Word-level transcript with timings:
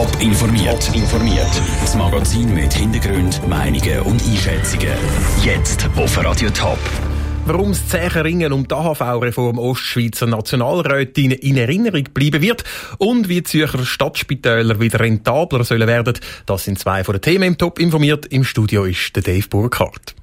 Top 0.00 0.22
informiert. 0.22 0.90
informiert. 0.94 1.62
Das 1.78 1.94
Magazin 1.94 2.54
mit 2.54 2.72
Hintergrund, 2.72 3.46
Meinungen 3.46 4.00
und 4.00 4.22
Einschätzungen. 4.22 4.94
Jetzt 5.44 5.86
auf 5.94 6.24
Radio 6.24 6.48
Top. 6.48 6.78
Warum 7.44 7.72
das 7.72 7.86
zähe 7.86 8.24
Ringen 8.24 8.50
um 8.54 8.66
die 8.66 8.74
AHV-Reform 8.74 9.58
Ostschweizer 9.58 10.24
Nationalrätin 10.24 11.32
in 11.32 11.58
Erinnerung 11.58 12.04
bleiben 12.14 12.40
wird 12.40 12.64
und 12.96 13.28
wie 13.28 13.42
Zürcher 13.42 13.84
Stadtspitäler 13.84 14.80
wieder 14.80 15.00
rentabler 15.00 15.64
sollen 15.64 15.86
werden, 15.86 16.14
das 16.46 16.64
sind 16.64 16.78
zwei 16.78 17.04
von 17.04 17.16
den 17.16 17.20
Themen 17.20 17.42
im 17.42 17.58
Top 17.58 17.78
informiert. 17.78 18.24
Im 18.24 18.44
Studio 18.44 18.86
ist 18.86 19.14
der 19.16 19.22
Dave 19.22 19.48
Burkhardt. 19.50 20.14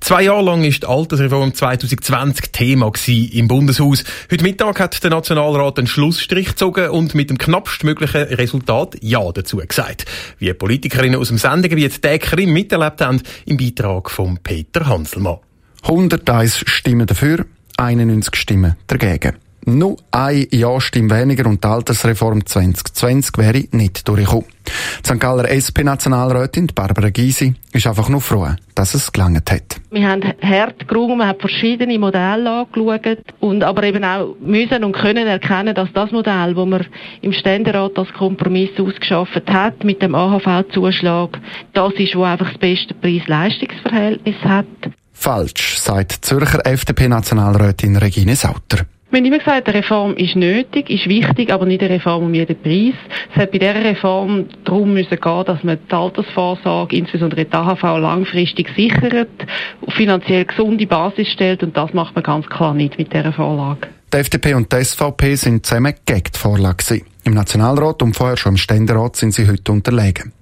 Zwei 0.00 0.22
Jahre 0.22 0.42
lang 0.42 0.64
ist 0.64 0.82
die 0.82 0.86
Altersreform 0.86 1.54
2020 1.54 2.50
Thema 2.52 2.90
im 3.06 3.48
Bundeshaus. 3.48 4.02
Heute 4.30 4.42
Mittag 4.42 4.80
hat 4.80 5.04
der 5.04 5.10
Nationalrat 5.10 5.78
einen 5.78 5.86
Schlussstrich 5.86 6.48
gezogen 6.48 6.88
und 6.88 7.14
mit 7.14 7.30
dem 7.30 7.38
knappstmöglichen 7.38 8.22
Resultat 8.22 8.96
Ja 9.02 9.30
dazu 9.30 9.58
gesagt. 9.58 10.06
Wie 10.38 10.52
Politikerinnen 10.54 11.20
aus 11.20 11.28
dem 11.28 11.38
Sendegebiet 11.38 12.02
Däkerin 12.02 12.50
miterlebt 12.50 13.02
haben, 13.02 13.22
im 13.44 13.58
Beitrag 13.58 14.10
von 14.10 14.38
Peter 14.42 14.86
Hanselmann. 14.86 15.38
101 15.82 16.64
Stimmen 16.66 17.06
dafür, 17.06 17.44
91 17.76 18.34
Stimmen 18.36 18.76
dagegen. 18.86 19.36
Nur 19.66 19.98
eine 20.10 20.46
Ja-Stimme 20.50 21.10
weniger 21.10 21.46
und 21.46 21.62
die 21.62 21.68
Altersreform 21.68 22.46
2020 22.46 23.36
wäre 23.38 23.64
nicht 23.72 24.08
durchgekommen. 24.08 24.46
Die 25.04 25.08
St. 25.08 25.20
Galler 25.20 25.50
SP-Nationalrätin 25.50 26.68
Barbara 26.74 27.10
Gysi 27.10 27.54
ist 27.72 27.86
einfach 27.86 28.08
nur 28.08 28.20
froh, 28.20 28.48
dass 28.74 28.94
es 28.94 29.12
gelangt 29.12 29.50
hat. 29.50 29.80
Wir 29.90 30.08
haben 30.08 30.22
hart 30.42 30.88
gerungen, 30.88 31.18
wir 31.18 31.28
haben 31.28 31.40
verschiedene 31.40 31.98
Modelle 31.98 32.50
angeschaut 32.50 33.18
und 33.40 33.62
aber 33.62 33.82
eben 33.82 34.04
auch 34.04 34.34
müssen 34.40 34.84
und 34.84 34.92
können 34.92 35.26
erkennen, 35.26 35.74
dass 35.74 35.92
das 35.92 36.10
Modell, 36.10 36.54
das 36.54 36.66
man 36.66 36.86
im 37.20 37.32
Ständerat 37.32 37.98
als 37.98 38.12
Kompromiss 38.12 38.70
ausgeschafft 38.78 39.50
hat, 39.50 39.84
mit 39.84 40.00
dem 40.02 40.14
AHV-Zuschlag, 40.14 41.38
das 41.74 41.92
ist, 41.94 42.14
wo 42.14 42.22
einfach 42.22 42.50
das 42.50 42.58
beste 42.58 42.94
Preis-Leistungsverhältnis 42.94 44.36
hat. 44.44 44.66
Falsch, 45.12 45.76
sagt 45.78 46.24
Zürcher 46.24 46.64
FDP-Nationalrätin 46.64 47.96
Regine 47.96 48.36
Sauter. 48.36 48.86
Wir 49.10 49.18
haben 49.18 49.26
immer 49.26 49.38
gesagt, 49.38 49.68
eine 49.68 49.78
Reform 49.78 50.14
ist 50.14 50.36
nötig, 50.36 50.88
ist 50.88 51.08
wichtig, 51.08 51.52
aber 51.52 51.66
nicht 51.66 51.82
eine 51.82 51.94
Reform 51.94 52.26
um 52.26 52.32
jeden 52.34 52.56
Preis. 52.62 52.94
Es 53.34 53.42
hat 53.42 53.50
bei 53.50 53.58
dieser 53.58 53.82
Reform 53.82 54.46
darum 54.62 54.94
müssen 54.94 55.18
gehen, 55.20 55.44
dass 55.46 55.64
man 55.64 55.78
die 55.90 55.92
Altersvorsorge, 55.92 56.96
insbesondere 56.96 57.44
die 57.44 57.52
AHV, 57.52 57.82
langfristig 57.82 58.68
sichert, 58.76 59.28
finanziell 59.88 60.44
gesunde 60.44 60.86
Basis 60.86 61.26
stellt 61.26 61.64
und 61.64 61.76
das 61.76 61.92
macht 61.92 62.14
man 62.14 62.22
ganz 62.22 62.46
klar 62.46 62.72
nicht 62.72 62.98
mit 62.98 63.12
dieser 63.12 63.32
Vorlage. 63.32 63.88
Die 64.14 64.16
FDP 64.16 64.54
und 64.54 64.72
die 64.72 64.84
SVP 64.84 65.34
sind 65.34 65.66
zusammen 65.66 65.94
gegen 66.06 66.30
die 66.32 66.38
Vorlage. 66.38 67.02
Im 67.24 67.34
Nationalrat 67.34 68.02
und 68.02 68.14
vorher 68.14 68.36
schon 68.36 68.52
im 68.52 68.56
Ständerat 68.56 69.16
sind 69.16 69.34
sie 69.34 69.46
heute 69.46 69.72
unterlegen. 69.72 70.32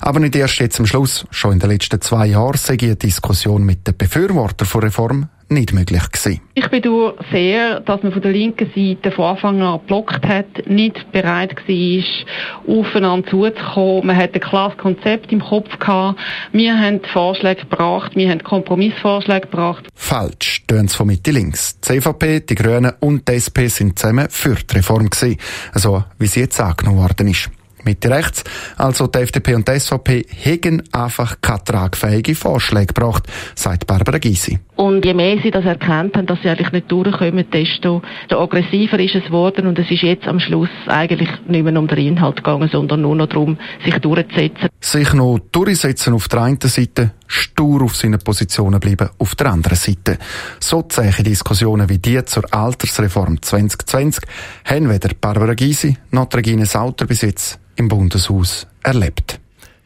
Aber 0.00 0.20
nicht 0.20 0.36
erst 0.36 0.58
jetzt 0.58 0.78
am 0.78 0.86
Schluss. 0.86 1.26
Schon 1.30 1.52
in 1.52 1.58
den 1.58 1.70
letzten 1.70 2.00
zwei 2.00 2.26
Jahren 2.26 2.56
sei 2.56 2.76
eine 2.80 2.96
Diskussion 2.96 3.64
mit 3.64 3.86
den 3.86 3.96
Befürwortern 3.96 4.66
von 4.66 4.82
Reform 4.82 5.28
nicht 5.50 5.72
möglich 5.72 6.02
gewesen. 6.12 6.40
Ich 6.54 6.68
bedauere 6.68 7.16
sehr, 7.32 7.80
dass 7.80 8.02
man 8.02 8.12
von 8.12 8.22
der 8.22 8.30
linken 8.30 8.70
Seite 8.74 9.10
von 9.10 9.24
Anfang 9.24 9.60
an 9.60 9.80
geblockt 9.80 10.24
hat, 10.24 10.66
nicht 10.66 11.10
bereit 11.10 11.56
war, 11.56 12.76
aufeinander 12.76 13.28
zuzukommen. 13.28 14.06
Man 14.06 14.16
hat 14.16 14.34
ein 14.34 14.40
klares 14.40 14.78
Konzept 14.78 15.32
im 15.32 15.40
Kopf 15.40 15.76
gehabt. 15.78 16.20
Wir 16.52 16.78
haben 16.78 17.00
Vorschläge 17.12 17.62
gebracht, 17.62 18.14
wir 18.14 18.30
haben 18.30 18.44
Kompromissvorschläge 18.44 19.42
gebracht. 19.42 19.88
Falsch, 19.94 20.59
tönt 20.70 20.88
es 20.88 20.94
von 20.94 21.08
Mitte 21.08 21.32
links. 21.32 21.80
Die 21.80 22.00
CVP, 22.00 22.40
die 22.48 22.54
Grünen 22.54 22.92
und 23.00 23.26
die 23.26 23.32
SP 23.42 23.66
sind 23.66 23.98
zusammen 23.98 24.28
für 24.30 24.54
die 24.54 24.76
Reform 24.76 25.10
gewesen. 25.10 25.36
Also, 25.72 26.04
wie 26.20 26.28
sie 26.28 26.40
jetzt 26.40 26.60
angenommen 26.60 26.98
worden 26.98 27.26
ist. 27.26 27.50
Mitte 27.82 28.10
rechts, 28.10 28.44
also 28.76 29.06
die 29.06 29.20
FDP 29.20 29.54
und 29.54 29.66
die 29.66 29.80
SVP, 29.80 30.26
hegen 30.28 30.82
einfach 30.92 31.40
keine 31.40 31.64
tragfähige 31.64 32.34
Vorschläge 32.34 32.92
gebracht, 32.92 33.24
sagt 33.54 33.86
Barbara 33.86 34.18
Gysi. 34.18 34.58
Und 34.76 35.04
je 35.04 35.14
mehr 35.14 35.38
sie 35.42 35.50
das 35.50 35.64
erkannt 35.64 36.14
haben, 36.14 36.26
dass 36.26 36.40
sie 36.42 36.50
eigentlich 36.50 36.72
nicht 36.72 36.92
durchkommen, 36.92 37.46
desto 37.50 38.02
aggressiver 38.28 38.98
ist 39.00 39.14
es 39.14 39.24
geworden 39.24 39.66
und 39.66 39.78
es 39.78 39.90
ist 39.90 40.02
jetzt 40.02 40.28
am 40.28 40.40
Schluss 40.40 40.68
eigentlich 40.86 41.30
nicht 41.48 41.64
mehr 41.64 41.78
um 41.78 41.88
den 41.88 41.98
Inhalt 41.98 42.36
gegangen, 42.36 42.68
sondern 42.70 43.00
nur 43.00 43.16
noch 43.16 43.28
darum, 43.28 43.58
sich 43.82 43.94
durchzusetzen. 43.98 44.68
Sich 44.80 45.12
noch 45.14 45.38
durchsetzen 45.50 46.12
auf 46.12 46.28
der 46.28 46.42
einen 46.42 46.60
Seite, 46.60 47.12
stur 47.30 47.82
auf 47.82 47.96
seinen 47.96 48.18
Positionen 48.18 48.80
bleiben 48.80 49.08
auf 49.18 49.34
der 49.36 49.46
anderen 49.46 49.78
Seite. 49.78 50.18
So 50.58 50.82
zähe 50.82 51.22
Diskussionen 51.22 51.88
wie 51.88 51.98
die 51.98 52.24
zur 52.24 52.52
Altersreform 52.52 53.40
2020 53.40 54.24
haben 54.64 54.90
weder 54.90 55.10
Barbara 55.20 55.54
Gysi 55.54 55.96
noch 56.10 56.28
Regine 56.34 56.66
Sauter 56.66 57.06
bis 57.06 57.22
jetzt 57.22 57.58
im 57.76 57.88
Bundeshaus 57.88 58.66
erlebt. 58.82 59.38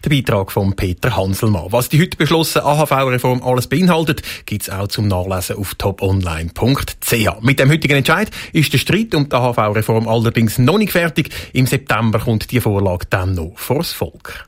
Der 0.05 0.11
Beitrag 0.11 0.53
von 0.53 0.77
Peter 0.77 1.17
Hanselmann. 1.17 1.71
Was 1.71 1.89
die 1.89 2.01
heute 2.01 2.19
beschlossene 2.19 2.65
AHV-Reform 2.65 3.43
alles 3.43 3.69
beinhaltet, 3.69 4.23
gibt's 4.45 4.69
auch 4.69 4.89
zum 4.89 5.09
Nachlesen 5.09 5.57
auf 5.57 5.75
toponline.ch. 5.77 7.41
Mit 7.41 7.59
dem 7.59 7.71
heutigen 7.71 7.97
Entscheid 7.97 8.31
ist 8.53 8.73
der 8.73 8.79
Streit 8.79 9.15
um 9.15 9.29
die 9.29 9.35
AHV-Reform 9.35 10.07
allerdings 10.07 10.59
noch 10.59 10.77
nicht 10.77 10.93
fertig. 10.93 11.31
Im 11.55 11.67
September 11.67 12.19
kommt 12.19 12.51
die 12.51 12.61
Vorlage 12.61 13.07
dann 13.09 13.35
noch 13.35 13.53
vors 13.57 13.93
Volk. 13.93 14.47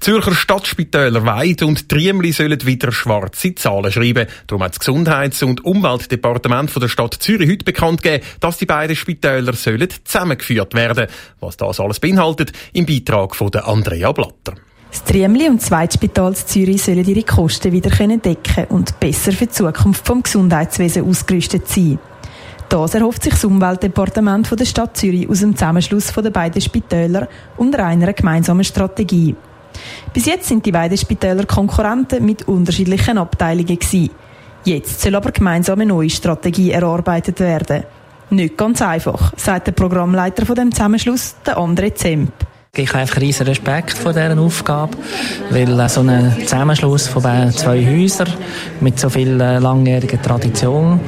Zürcher 0.00 0.34
Stadtspitäler 0.34 1.24
Weid 1.26 1.62
und 1.62 1.88
Triemli 1.88 2.32
sollen 2.32 2.64
wieder 2.64 2.92
schwarze 2.92 3.54
Zahlen 3.54 3.90
schreiben. 3.90 4.26
Darum 4.46 4.62
hat 4.62 4.72
das 4.72 4.80
Gesundheits- 4.80 5.42
und 5.42 5.64
Umweltdepartement 5.64 6.70
von 6.70 6.80
der 6.80 6.88
Stadt 6.88 7.14
Zürich 7.14 7.50
heute 7.50 7.64
bekannt 7.64 8.02
gegeben, 8.02 8.24
dass 8.40 8.58
die 8.58 8.66
beiden 8.66 8.94
Spitäler 8.94 9.52
sollen 9.54 9.88
zusammengeführt 10.04 10.74
werden. 10.74 11.08
Was 11.40 11.56
das 11.56 11.80
alles 11.80 12.00
beinhaltet, 12.00 12.52
im 12.72 12.86
Beitrag 12.86 13.34
von 13.34 13.50
der 13.50 13.66
Andrea 13.66 14.12
Blatter. 14.12 14.54
Das 14.90 15.04
Triemli 15.04 15.48
und 15.48 15.60
das 15.60 15.68
Zweitspital 15.68 16.34
Zürich 16.34 16.82
sollen 16.82 17.04
ihre 17.04 17.22
Kosten 17.22 17.72
wieder 17.72 17.90
decken 17.90 18.64
und 18.70 18.98
besser 19.00 19.32
für 19.32 19.46
die 19.46 19.52
Zukunft 19.52 20.06
vom 20.06 20.22
Gesundheitswesen 20.22 21.04
ausgerüstet 21.06 21.68
sein. 21.68 21.98
Das 22.68 22.94
erhofft 22.94 23.22
sich 23.22 23.32
das 23.32 23.44
Umweltdepartement 23.44 24.46
von 24.46 24.58
der 24.58 24.66
Stadt 24.66 24.96
Zürich 24.96 25.28
aus 25.28 25.40
dem 25.40 25.56
Zusammenschluss 25.56 26.12
der 26.12 26.30
beiden 26.30 26.60
Spitäler 26.60 27.28
unter 27.56 27.84
einer 27.84 28.12
gemeinsamen 28.12 28.64
Strategie. 28.64 29.34
Bis 30.12 30.26
jetzt 30.26 30.48
sind 30.48 30.64
die 30.64 30.72
beiden 30.72 30.98
Spitäler 30.98 31.44
Konkurrenten 31.44 32.24
mit 32.24 32.48
unterschiedlichen 32.48 33.18
Abteilungen 33.18 33.78
gewesen. 33.78 34.10
Jetzt 34.64 35.00
soll 35.00 35.14
aber 35.14 35.30
gemeinsam 35.30 35.80
eine 35.80 35.88
neue 35.92 36.10
Strategie 36.10 36.72
erarbeitet 36.72 37.40
werden. 37.40 37.84
Nicht 38.30 38.56
ganz 38.56 38.82
einfach, 38.82 39.32
sagt 39.36 39.68
der 39.68 39.72
Programmleiter 39.72 40.44
von 40.44 40.56
dem 40.56 40.72
Zusammenschluss, 40.72 41.36
der 41.46 41.56
André 41.56 41.94
Zemp. 41.94 42.32
Ich 42.78 42.90
habe 42.90 43.00
einfach 43.00 43.20
riesen 43.20 43.46
Respekt 43.46 43.98
vor 43.98 44.12
dieser 44.12 44.38
Aufgabe, 44.38 44.96
weil 45.50 45.80
äh, 45.80 45.88
so 45.88 46.00
ein 46.00 46.32
Zusammenschluss 46.40 47.08
von 47.08 47.22
zwei 47.22 47.84
Häusern 47.84 48.32
mit 48.80 49.00
so 49.00 49.10
viel 49.10 49.40
äh, 49.40 49.58
langjähriger 49.58 50.22
Tradition, 50.22 51.00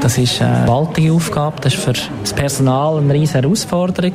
das 0.00 0.16
ist 0.16 0.40
eine 0.40 0.64
gewaltige 0.64 1.12
Aufgabe, 1.12 1.60
das 1.60 1.74
ist 1.74 1.82
für 1.82 1.92
das 1.92 2.32
Personal 2.32 2.96
eine 2.96 3.12
riesige 3.12 3.42
Herausforderung 3.42 4.12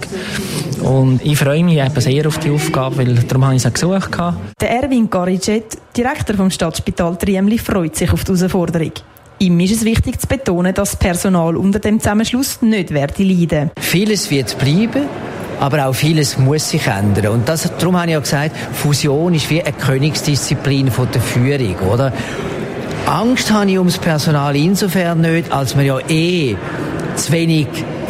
und 0.81 1.23
ich 1.23 1.37
freue 1.37 1.63
mich 1.63 1.77
eben 1.77 2.01
sehr 2.01 2.27
auf 2.27 2.39
die 2.39 2.49
Aufgabe, 2.49 2.97
weil 2.97 3.13
darum 3.13 3.45
habe 3.45 3.55
ich 3.55 3.63
es 3.63 3.71
gesucht. 3.71 4.17
Der 4.59 4.71
Erwin 4.71 5.07
Garicet, 5.07 5.77
Direktor 5.95 6.35
vom 6.35 6.49
Stadtspital 6.49 7.15
Triemli, 7.15 7.59
freut 7.59 7.95
sich 7.95 8.11
auf 8.11 8.23
die 8.23 8.33
Herausforderung. 8.33 8.91
Ihm 9.39 9.59
ist 9.59 9.75
es 9.75 9.85
wichtig 9.85 10.19
zu 10.19 10.27
betonen, 10.27 10.73
dass 10.73 10.91
das 10.91 10.99
Personal 10.99 11.57
unter 11.57 11.79
dem 11.79 11.99
Zusammenschluss 11.99 12.61
nicht 12.61 12.91
werde 12.91 13.23
leiden. 13.23 13.71
Vieles 13.79 14.31
wird 14.31 14.57
bleiben 14.57 15.03
aber 15.63 15.87
auch 15.87 15.93
vieles 15.93 16.37
muss 16.37 16.71
sich 16.71 16.87
ändern. 16.87 17.27
Und 17.27 17.47
das, 17.47 17.71
darum 17.79 17.97
habe 17.97 18.11
ich 18.11 18.17
auch 18.17 18.21
gesagt, 18.21 18.53
Fusion 18.73 19.33
ist 19.33 19.49
wie 19.49 19.63
eine 19.63 19.71
Königsdisziplin 19.71 20.91
von 20.91 21.07
der 21.13 21.21
Führung, 21.21 21.77
oder? 21.89 22.11
Angst 23.05 23.49
habe 23.49 23.71
ich 23.71 23.77
ums 23.77 23.97
Personal 23.97 24.57
insofern 24.57 25.21
nicht, 25.21 25.49
als 25.53 25.77
wir 25.77 25.85
ja 25.85 25.99
eh 26.09 26.57
zu 27.15 27.31
wenig 27.31 27.67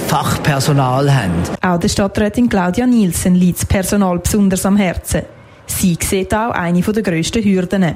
Fachpersonal 0.07 1.13
haben. 1.13 1.31
Auch 1.61 1.77
der 1.77 1.89
Stadträtin 1.89 2.49
Claudia 2.49 2.87
Nielsen 2.87 3.35
liegt 3.35 3.59
das 3.59 3.65
Personal 3.67 4.17
besonders 4.17 4.65
am 4.65 4.77
Herzen. 4.77 5.21
Sie 5.67 5.95
sieht 6.01 6.33
auch 6.33 6.49
eine 6.49 6.81
der 6.81 7.03
grössten 7.03 7.43
Hürden. 7.43 7.95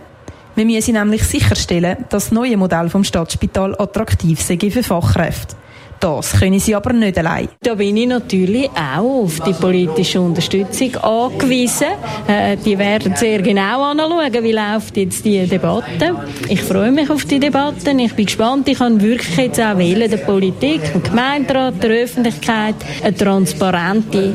Wir 0.53 0.65
müssen 0.65 0.93
nämlich 0.93 1.23
sicherstellen, 1.23 2.05
dass 2.09 2.25
das 2.25 2.31
neue 2.31 2.57
Modell 2.57 2.91
vom 2.91 3.03
Stadtspital 3.03 3.73
attraktiv 3.79 4.39
sei 4.39 4.59
für 4.69 4.83
Fachkräfte. 4.83 5.55
Das 5.99 6.39
können 6.39 6.59
sie 6.59 6.75
aber 6.75 6.93
nicht 6.93 7.17
allein. 7.17 7.49
Da 7.61 7.75
bin 7.75 7.97
ich 7.97 8.07
natürlich 8.07 8.69
auch 8.69 9.23
auf 9.23 9.39
die 9.39 9.53
politische 9.53 10.21
Unterstützung 10.21 10.95
angewiesen. 10.97 11.87
Äh, 12.27 12.57
die 12.57 12.77
werden 12.77 13.15
sehr 13.15 13.41
genau 13.41 13.83
anschauen, 13.83 14.43
wie 14.43 14.51
läuft 14.51 14.97
jetzt 14.97 15.25
die 15.25 15.45
Debatte. 15.47 16.15
Ich 16.49 16.61
freue 16.61 16.91
mich 16.91 17.09
auf 17.09 17.25
die 17.25 17.39
Debatte. 17.39 17.91
Ich 17.91 18.13
bin 18.13 18.25
gespannt. 18.25 18.67
Ich 18.67 18.77
kann 18.77 19.01
wirklich 19.01 19.35
jetzt 19.37 19.59
auch 19.59 19.77
wählen, 19.77 20.09
der 20.09 20.17
Politik, 20.17 20.81
dem 20.93 21.03
Gemeinderat, 21.03 21.81
der 21.81 22.03
Öffentlichkeit 22.03 22.75
eine 23.03 23.15
transparente 23.15 24.33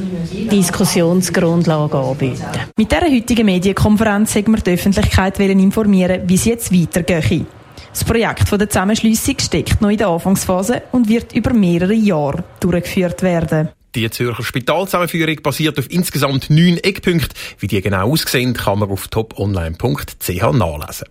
Diskussionsgrundlage 0.51 1.99
anbieten. 1.99 2.43
Mit 2.77 2.91
dieser 2.91 3.11
heutigen 3.11 3.47
Medienkonferenz 3.47 4.35
haben 4.35 4.55
wir 4.55 4.63
die 4.63 4.73
Öffentlichkeit 4.73 5.39
informieren, 5.39 6.23
wie 6.27 6.35
es 6.35 6.45
jetzt 6.45 6.73
weitergeht. 6.73 7.47
Das 7.93 8.05
Projekt 8.05 8.51
der 8.51 8.71
Zusammenschliessung 8.71 9.37
steckt 9.39 9.83
noch 9.83 9.91
in 9.91 9.99
der 9.99 10.09
Anfangsphase 10.09 10.83
und 10.93 11.09
wird 11.11 11.35
über 11.35 11.53
mehrere 11.53 11.93
Jahre 11.93 12.43
durchgeführt 12.61 13.23
werden. 13.23 13.69
Die 13.95 14.09
Zürcher 14.09 14.43
Spitalzusammenführung 14.43 15.37
basiert 15.43 15.79
auf 15.79 15.91
insgesamt 15.91 16.49
neun 16.49 16.79
Eckpunkten. 16.79 17.39
Wie 17.59 17.67
die 17.67 17.83
genau 17.83 18.11
aussehen, 18.11 18.55
kann 18.55 18.79
man 18.79 18.91
auf 18.91 19.09
toponline.ch 19.09 20.53
nachlesen. 20.53 21.09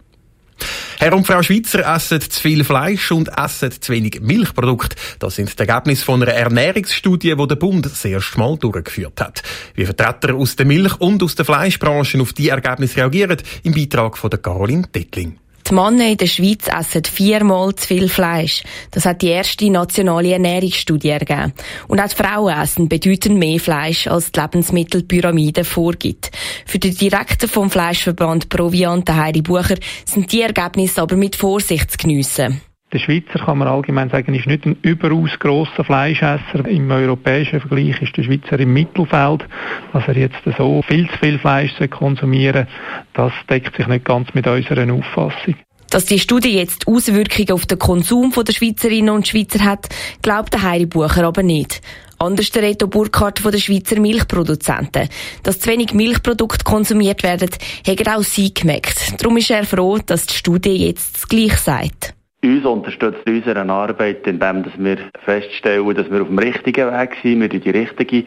Herr 0.97 1.13
und 1.13 1.27
Frau 1.27 1.43
Schweizer 1.43 1.85
essen 1.95 2.21
zu 2.21 2.39
viel 2.39 2.63
Fleisch 2.63 3.11
und 3.11 3.29
essen 3.37 3.71
zu 3.79 3.93
wenig 3.93 4.19
Milchprodukte. 4.21 4.95
Das 5.19 5.35
sind 5.35 5.53
die 5.53 5.59
Ergebnisse 5.59 6.05
von 6.05 6.23
einer 6.23 6.33
Ernährungsstudie, 6.33 7.35
die 7.35 7.47
der 7.47 7.55
Bund 7.55 7.85
das 7.85 8.03
erste 8.05 8.39
Mal 8.39 8.57
durchgeführt 8.57 9.21
hat. 9.21 9.43
Wie 9.75 9.85
Vertreter 9.85 10.33
aus 10.33 10.55
der 10.55 10.65
Milch- 10.65 10.99
und 10.99 11.21
aus 11.21 11.35
der 11.35 11.45
Fleischbranche 11.45 12.19
auf 12.19 12.33
die 12.33 12.49
Ergebnisse 12.49 12.97
reagieren, 12.97 13.37
im 13.61 13.73
Beitrag 13.73 14.17
von 14.17 14.31
der 14.31 14.39
Caroline 14.39 14.87
Dettling. 14.93 15.37
Die 15.71 15.75
Männer 15.75 16.09
in 16.09 16.17
der 16.17 16.25
Schweiz 16.25 16.67
essen 16.67 17.05
viermal 17.05 17.73
zu 17.75 17.87
viel 17.87 18.09
Fleisch. 18.09 18.61
Das 18.91 19.05
hat 19.05 19.21
die 19.21 19.29
erste 19.29 19.69
nationale 19.69 20.33
Ernährungsstudie 20.33 21.07
ergeben. 21.07 21.53
Und 21.87 22.01
auch 22.01 22.09
die 22.09 22.15
Frauen 22.15 22.61
essen 22.61 22.89
bedeutend 22.89 23.37
mehr 23.37 23.57
Fleisch, 23.57 24.05
als 24.05 24.33
die 24.33 24.41
Lebensmittelpyramide 24.41 25.63
vorgibt. 25.63 26.29
Für 26.65 26.77
den 26.77 26.93
Direktor 26.93 27.47
vom 27.47 27.69
Fleischverband 27.69 28.49
Proviant, 28.49 29.09
Heidi 29.09 29.41
Bucher, 29.41 29.77
sind 30.03 30.29
die 30.33 30.41
Ergebnisse 30.41 31.01
aber 31.01 31.15
mit 31.15 31.37
Vorsicht 31.37 31.89
zu 31.89 31.97
geniessen. 31.97 32.59
Der 32.93 32.99
Schweizer 32.99 33.39
kann 33.45 33.57
man 33.57 33.69
allgemein 33.69 34.09
sagen, 34.09 34.35
ist 34.35 34.47
nicht 34.47 34.65
ein 34.65 34.75
überaus 34.81 35.31
grosser 35.39 35.85
Fleischesser. 35.85 36.67
Im 36.67 36.91
europäischen 36.91 37.61
Vergleich 37.61 38.01
ist 38.01 38.17
der 38.17 38.23
Schweizer 38.23 38.59
im 38.59 38.73
Mittelfeld. 38.73 39.45
Dass 39.93 40.07
er 40.07 40.17
jetzt 40.17 40.41
so 40.57 40.81
viel 40.81 41.09
zu 41.09 41.17
viel 41.17 41.39
Fleisch 41.39 41.71
konsumieren 41.89 42.67
das 43.13 43.31
deckt 43.49 43.75
sich 43.77 43.87
nicht 43.87 44.05
ganz 44.05 44.33
mit 44.33 44.47
unserer 44.47 44.91
Auffassung. 44.93 45.55
Dass 45.89 46.05
die 46.05 46.19
Studie 46.19 46.57
jetzt 46.57 46.87
Auswirkungen 46.87 47.51
auf 47.51 47.65
den 47.65 47.79
Konsum 47.79 48.31
der 48.31 48.53
Schweizerinnen 48.53 49.13
und 49.13 49.27
Schweizer 49.27 49.63
hat, 49.63 49.89
glaubt 50.21 50.53
der 50.53 50.63
Heidi 50.63 50.85
Bucher 50.85 51.25
aber 51.25 51.43
nicht. 51.43 51.81
Anders 52.17 52.49
der 52.51 52.63
Reto 52.63 52.87
Burkhardt 52.87 53.39
von 53.39 53.51
den 53.51 53.59
Schweizer 53.59 53.99
Milchproduzenten. 53.99 55.09
Dass 55.43 55.59
zu 55.59 55.69
wenig 55.69 55.93
Milchprodukte 55.93 56.63
konsumiert 56.63 57.23
werden, 57.23 57.49
hat 57.87 58.07
auch 58.07 58.23
sie 58.23 58.53
gemerkt. 58.53 59.21
Darum 59.21 59.37
ist 59.37 59.49
er 59.49 59.65
froh, 59.65 59.97
dass 59.97 60.27
die 60.27 60.35
Studie 60.35 60.87
jetzt 60.87 61.15
das 61.15 61.27
Gleiche 61.27 61.57
sagt. 61.57 62.13
Uns 62.43 62.65
unterstützt 62.65 63.27
unsere 63.27 63.69
Arbeit, 63.69 64.25
indem 64.25 64.65
wir 64.77 64.97
feststellen, 65.23 65.93
dass 65.93 66.09
wir 66.09 66.21
auf 66.23 66.27
dem 66.27 66.39
richtigen 66.39 66.91
Weg 66.91 67.15
sind, 67.21 67.39
wir 67.39 67.49
die 67.49 67.69
richtige 67.69 68.23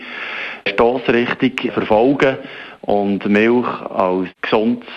Stossrichtung 0.69 1.73
verfolgen 1.73 2.39
und 2.83 3.27
Milch 3.29 3.67
als 3.91 4.29
gesundes 4.41 4.89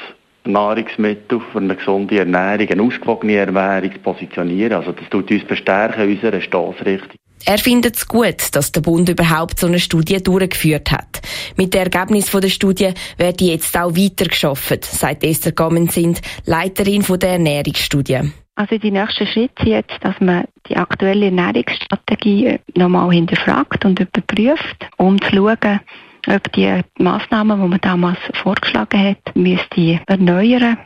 Nahrungsmittel 0.44 1.42
für 1.52 1.58
eine 1.58 1.76
gesunde 1.76 2.20
Ernährung, 2.20 2.70
eine 2.70 2.84
ausgewogene 2.84 3.38
Ernährung 3.38 3.92
positionieren. 4.04 4.74
Also 4.74 4.92
das 4.92 5.10
tut 5.10 5.32
uns 5.32 5.44
bestärken, 5.46 6.08
unsere 6.08 6.40
Stossrichtung. 6.40 7.18
Er 7.46 7.58
findet 7.58 7.96
es 7.96 8.08
gut, 8.08 8.54
dass 8.54 8.72
der 8.72 8.82
Bund 8.82 9.10
überhaupt 9.10 9.60
so 9.60 9.68
eine 9.68 9.80
Studie 9.80 10.22
durchgeführt 10.22 10.92
hat. 10.92 11.22
Mit 11.56 11.74
dem 11.74 11.84
Ergebnis 11.84 12.30
der 12.32 12.50
Studie 12.50 12.94
wird 13.18 13.42
jetzt 13.42 13.76
auch 13.78 13.96
weitergeschafft, 13.96 14.86
sagt 14.86 15.24
Esther 15.24 15.54
Gammensind, 15.54 16.22
Leiterin 16.46 17.04
der 17.20 17.30
Ernährungsstudie. 17.30 18.32
Also 18.58 18.80
die 18.80 18.90
nächsten 18.90 19.28
Schritte 19.28 19.54
sind 19.64 19.70
jetzt, 19.70 19.94
dass 20.02 20.20
man 20.20 20.46
die 20.68 20.76
aktuelle 20.76 21.26
Ernährungsstrategie 21.26 22.60
nochmal 22.76 23.12
hinterfragt 23.12 23.86
und 23.86 24.00
überprüft, 24.00 24.88
um 24.98 25.22
zu 25.22 25.30
schauen, 25.30 25.80
ob 26.28 26.52
die 26.54 26.82
Massnahmen, 26.98 27.62
die 27.62 27.68
man 27.68 27.82
damals 27.82 28.18
vorgeschlagen 28.34 29.10
hat, 29.10 29.36
müsste 29.36 30.02
erneuern 30.08 30.80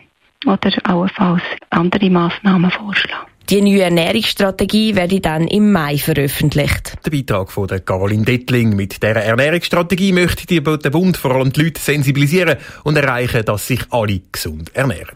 oder 0.46 0.70
allenfalls 0.84 1.44
andere 1.70 2.10
Massnahmen 2.10 2.72
vorschlagen. 2.72 3.28
Die 3.50 3.62
neue 3.62 3.84
Ernährungsstrategie 3.84 4.96
werde 4.96 5.22
dann 5.22 5.48
im 5.48 5.72
Mai 5.72 5.98
veröffentlicht. 5.98 6.98
Der 7.06 7.12
Beitrag 7.12 7.52
von 7.52 7.68
der 7.68 7.80
Caroline 7.80 8.26
Dettling. 8.26 8.76
Mit 8.76 9.02
dieser 9.02 9.16
Ernährungsstrategie 9.16 10.12
möchte 10.12 10.46
der 10.46 10.90
Bund 10.90 11.16
vor 11.16 11.32
allem 11.32 11.54
die 11.54 11.64
Leute 11.64 11.80
sensibilisieren 11.80 12.58
und 12.84 12.98
erreichen, 12.98 13.46
dass 13.46 13.68
sich 13.68 13.82
alle 13.92 14.22
gesund 14.30 14.76
ernähren. 14.76 15.16